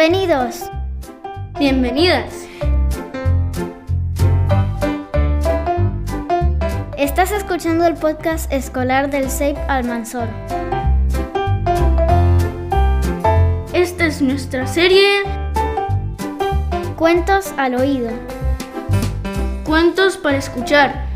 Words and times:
Bienvenidos. 0.00 0.70
Bienvenidas. 1.58 2.32
Estás 6.96 7.32
escuchando 7.32 7.84
el 7.86 7.96
podcast 7.96 8.50
escolar 8.50 9.10
del 9.10 9.28
SEIP 9.28 9.58
Almanzor. 9.68 10.26
Esta 13.74 14.06
es 14.06 14.22
nuestra 14.22 14.66
serie 14.66 15.22
Cuentos 16.96 17.52
al 17.58 17.74
oído. 17.74 18.08
Cuentos 19.66 20.16
para 20.16 20.38
escuchar. 20.38 21.08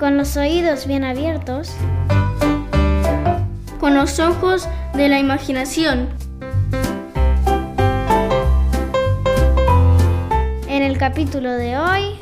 Con 0.00 0.16
los 0.16 0.36
oídos 0.36 0.88
bien 0.88 1.04
abiertos. 1.04 1.72
Con 3.78 3.94
los 3.94 4.18
ojos 4.18 4.68
de 4.94 5.08
la 5.08 5.20
imaginación. 5.20 6.08
Capítulo 11.08 11.50
de 11.52 11.78
hoy... 11.78 12.18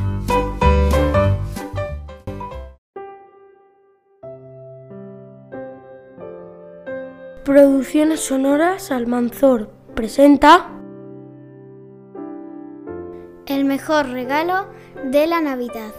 Producciones 7.44 8.20
Sonoras 8.20 8.92
Almanzor 8.92 9.70
presenta 9.96 10.68
El 13.46 13.64
mejor 13.64 14.08
regalo 14.10 14.68
de 15.04 15.26
la 15.26 15.40
Navidad. 15.40 15.92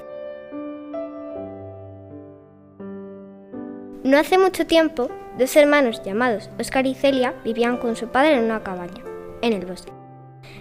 No 4.06 4.18
hace 4.18 4.38
mucho 4.38 4.66
tiempo, 4.66 5.10
dos 5.38 5.54
hermanos 5.58 6.02
llamados 6.06 6.50
Oscar 6.58 6.86
y 6.86 6.96
Celia 6.96 7.34
vivían 7.44 7.80
con 7.80 7.98
su 7.98 8.08
padre 8.08 8.38
en 8.38 8.46
una 8.46 8.64
cabaña, 8.64 9.04
en 9.42 9.52
el 9.52 9.66
bosque. 9.66 9.92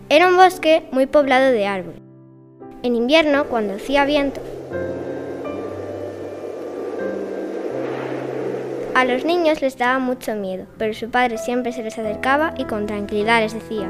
Era 0.08 0.26
un 0.26 0.36
bosque 0.36 0.88
muy 0.90 1.06
poblado 1.06 1.52
de 1.52 1.66
árboles. 1.68 2.05
En 2.82 2.94
invierno, 2.94 3.44
cuando 3.46 3.74
hacía 3.74 4.04
viento, 4.04 4.40
a 8.94 9.04
los 9.04 9.24
niños 9.24 9.60
les 9.60 9.76
daba 9.76 9.98
mucho 9.98 10.34
miedo, 10.34 10.64
pero 10.78 10.94
su 10.94 11.10
padre 11.10 11.36
siempre 11.36 11.72
se 11.72 11.82
les 11.82 11.98
acercaba 11.98 12.54
y 12.56 12.64
con 12.64 12.86
tranquilidad 12.86 13.40
les 13.40 13.52
decía, 13.52 13.88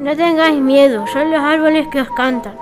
No 0.00 0.16
tengáis 0.16 0.60
miedo, 0.60 1.06
son 1.06 1.30
los 1.30 1.40
árboles 1.40 1.86
que 1.92 2.00
os 2.00 2.10
cantan. 2.16 2.56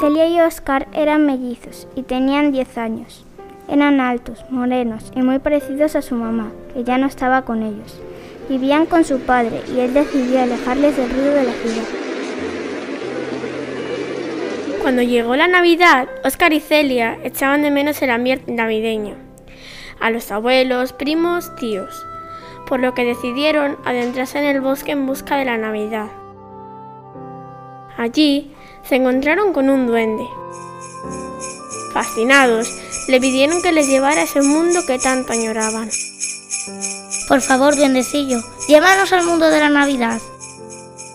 Celia 0.00 0.26
y 0.26 0.40
Oscar 0.40 0.88
eran 0.92 1.24
mellizos 1.24 1.86
y 1.94 2.02
tenían 2.02 2.50
10 2.50 2.78
años. 2.78 3.24
Eran 3.68 4.00
altos, 4.00 4.44
morenos 4.50 5.12
y 5.14 5.22
muy 5.22 5.38
parecidos 5.38 5.94
a 5.94 6.02
su 6.02 6.16
mamá, 6.16 6.50
que 6.74 6.82
ya 6.82 6.98
no 6.98 7.06
estaba 7.06 7.42
con 7.42 7.62
ellos. 7.62 8.00
Vivían 8.48 8.86
con 8.86 9.04
su 9.04 9.20
padre 9.20 9.62
y 9.74 9.80
él 9.80 9.94
decidió 9.94 10.42
alejarles 10.42 10.96
del 10.96 11.10
ruido 11.10 11.32
de 11.32 11.44
la 11.44 11.52
ciudad. 11.52 11.84
Cuando 14.82 15.02
llegó 15.02 15.36
la 15.36 15.46
Navidad, 15.46 16.08
Oscar 16.24 16.52
y 16.52 16.58
Celia 16.58 17.16
echaban 17.22 17.62
de 17.62 17.70
menos 17.70 18.02
el 18.02 18.10
ambiente 18.10 18.50
navideño, 18.50 19.14
a 20.00 20.10
los 20.10 20.32
abuelos, 20.32 20.92
primos, 20.92 21.54
tíos, 21.54 22.04
por 22.66 22.80
lo 22.80 22.92
que 22.92 23.04
decidieron 23.04 23.78
adentrarse 23.84 24.40
en 24.40 24.44
el 24.46 24.60
bosque 24.60 24.90
en 24.90 25.06
busca 25.06 25.36
de 25.36 25.44
la 25.44 25.56
Navidad. 25.56 26.08
Allí 27.96 28.52
se 28.82 28.96
encontraron 28.96 29.52
con 29.52 29.70
un 29.70 29.86
duende. 29.86 30.26
Fascinados, 31.92 32.68
le 33.08 33.20
pidieron 33.20 33.62
que 33.62 33.70
les 33.70 33.86
llevara 33.86 34.22
ese 34.22 34.42
mundo 34.42 34.80
que 34.84 34.98
tanto 34.98 35.32
añoraban. 35.32 35.90
Por 37.32 37.40
favor, 37.40 37.74
duendecillo, 37.74 38.40
llévanos 38.68 39.10
al 39.14 39.24
mundo 39.24 39.48
de 39.48 39.58
la 39.58 39.70
Navidad. 39.70 40.20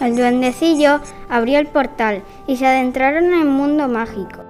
El 0.01 0.15
duendecillo 0.15 0.99
abrió 1.29 1.59
el 1.59 1.67
portal 1.67 2.23
y 2.47 2.57
se 2.57 2.65
adentraron 2.65 3.25
en 3.25 3.41
el 3.41 3.45
mundo 3.45 3.87
mágico. 3.87 4.43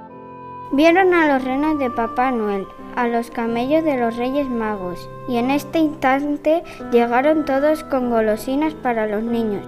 Vieron 0.71 1.13
a 1.13 1.27
los 1.27 1.43
renos 1.43 1.77
de 1.77 1.89
Papá 1.89 2.31
Noel, 2.31 2.65
a 2.95 3.09
los 3.09 3.31
camellos 3.31 3.83
de 3.83 3.97
los 3.97 4.15
Reyes 4.15 4.47
Magos, 4.47 5.09
y 5.27 5.35
en 5.35 5.51
este 5.51 5.79
instante 5.79 6.63
llegaron 6.93 7.43
todos 7.43 7.83
con 7.83 8.11
golosinas 8.11 8.73
para 8.73 9.05
los 9.05 9.23
niños. 9.23 9.67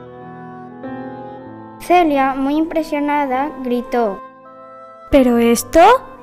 Celia, 1.81 2.33
muy 2.33 2.55
impresionada, 2.55 3.51
gritó, 3.61 4.21
¿Pero 5.11 5.37
esto? 5.37 5.81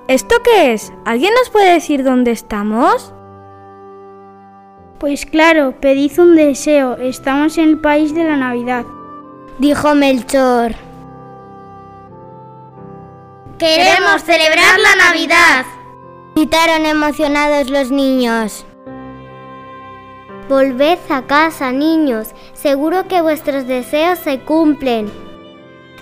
¿Esto 0.08 0.36
qué 0.42 0.72
es? 0.72 0.90
¿Alguien 1.04 1.34
nos 1.34 1.50
puede 1.50 1.74
decir 1.74 2.02
dónde 2.02 2.30
estamos? 2.30 3.12
Pues 4.98 5.26
claro, 5.26 5.74
pedid 5.78 6.18
un 6.18 6.36
deseo, 6.36 6.96
estamos 6.96 7.58
en 7.58 7.68
el 7.68 7.78
país 7.78 8.14
de 8.14 8.24
la 8.24 8.36
Navidad. 8.36 8.86
dijo 9.58 9.94
Melchor. 9.94 10.74
¡Queremos 13.58 14.22
celebrar 14.22 14.78
la 14.80 15.04
Navidad! 15.04 15.66
Gritaron 16.34 16.86
emocionados 16.86 17.68
los 17.68 17.90
niños. 17.90 18.64
Volved 20.48 20.98
a 21.10 21.22
casa, 21.22 21.72
niños. 21.72 22.28
Seguro 22.54 23.06
que 23.06 23.20
vuestros 23.20 23.66
deseos 23.66 24.18
se 24.18 24.40
cumplen. 24.40 25.10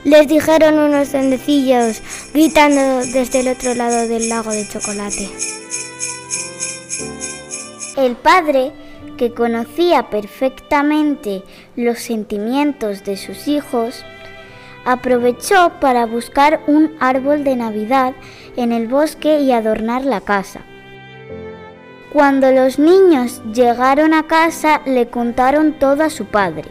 Les 0.05 0.28
dijeron 0.28 0.78
unos 0.78 1.11
duendecillos, 1.11 2.00
gritando 2.32 2.99
desde 3.06 3.41
el 3.41 3.49
otro 3.49 3.75
lado 3.75 4.06
del 4.06 4.28
lago 4.28 4.50
de 4.50 4.69
chocolate. 4.69 5.31
El 7.97 8.16
padre, 8.16 8.72
que 9.16 9.32
conocía 9.32 10.10
perfectamente 10.10 11.42
los 11.76 11.98
sentimientos 11.98 13.04
de 13.04 13.16
sus 13.16 13.48
hijos, 13.48 14.04
aprovechó 14.84 15.72
para 15.80 16.06
buscar 16.06 16.60
un 16.66 16.92
árbol 17.00 17.44
de 17.44 17.56
Navidad 17.56 18.14
en 18.56 18.72
el 18.72 18.88
bosque 18.88 19.41
y 19.41 19.52
adornar 19.52 20.04
la 20.04 20.20
casa. 20.20 20.60
Cuando 22.12 22.52
los 22.52 22.78
niños 22.78 23.42
llegaron 23.52 24.14
a 24.14 24.26
casa 24.26 24.82
le 24.86 25.08
contaron 25.08 25.72
todo 25.72 26.04
a 26.04 26.10
su 26.10 26.26
padre 26.26 26.70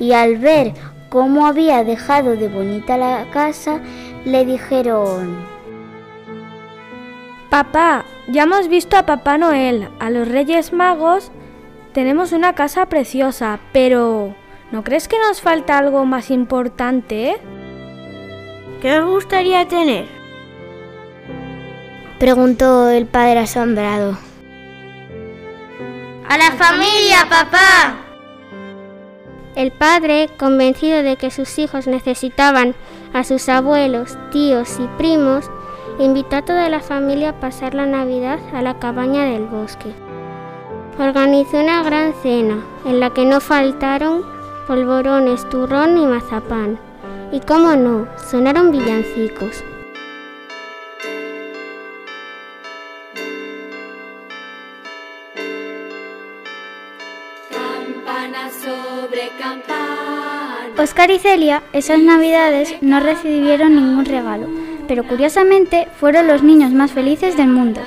y 0.00 0.12
al 0.12 0.36
ver 0.38 0.72
cómo 1.10 1.46
había 1.46 1.84
dejado 1.84 2.34
de 2.36 2.48
bonita 2.48 2.96
la 2.96 3.26
casa 3.32 3.80
le 4.24 4.44
dijeron 4.44 5.54
Papá, 7.54 8.04
ya 8.26 8.42
hemos 8.42 8.66
visto 8.66 8.96
a 8.96 9.06
Papá 9.06 9.38
Noel, 9.38 9.88
a 10.00 10.10
los 10.10 10.26
Reyes 10.26 10.72
Magos. 10.72 11.30
Tenemos 11.94 12.32
una 12.32 12.54
casa 12.54 12.86
preciosa, 12.86 13.60
pero 13.72 14.34
¿no 14.72 14.82
crees 14.82 15.06
que 15.06 15.16
nos 15.16 15.40
falta 15.40 15.78
algo 15.78 16.04
más 16.04 16.32
importante? 16.32 17.40
¿Qué 18.82 18.98
os 18.98 19.08
gustaría 19.08 19.68
tener? 19.68 20.06
preguntó 22.18 22.90
el 22.90 23.06
padre 23.06 23.38
asombrado. 23.38 24.18
¡A 26.28 26.36
la 26.36 26.50
familia, 26.52 27.28
papá! 27.30 27.94
El 29.54 29.70
padre, 29.70 30.28
convencido 30.36 31.04
de 31.04 31.14
que 31.14 31.30
sus 31.30 31.60
hijos 31.60 31.86
necesitaban 31.86 32.74
a 33.12 33.22
sus 33.22 33.48
abuelos, 33.48 34.18
tíos 34.32 34.80
y 34.80 34.88
primos, 34.98 35.48
invitó 36.00 36.36
a 36.36 36.42
toda 36.42 36.68
la 36.68 36.80
familia 36.80 37.28
a 37.28 37.40
pasar 37.40 37.74
la 37.74 37.86
Navidad 37.86 38.40
a 38.52 38.62
la 38.62 38.80
cabaña 38.80 39.26
del 39.26 39.44
bosque. 39.44 39.94
Organizó 40.98 41.58
una 41.58 41.82
gran 41.82 42.14
cena 42.22 42.64
en 42.84 43.00
la 43.00 43.10
que 43.10 43.24
no 43.24 43.40
faltaron 43.40 44.24
polvorones, 44.66 45.48
turrón 45.48 45.98
y 45.98 46.06
mazapán. 46.06 46.78
Y 47.32 47.40
cómo 47.40 47.74
no, 47.74 48.06
sonaron 48.30 48.70
villancicos. 48.70 49.64
Oscar 60.78 61.10
y 61.10 61.18
Celia 61.18 61.62
esas 61.72 61.98
navidades 61.98 62.74
no 62.82 63.00
recibieron 63.00 63.74
ningún 63.74 64.04
regalo, 64.04 64.48
pero 64.86 65.04
curiosamente 65.04 65.88
fueron 65.98 66.28
los 66.28 66.42
niños 66.42 66.72
más 66.72 66.92
felices 66.92 67.36
del 67.36 67.48
mundo. 67.48 67.80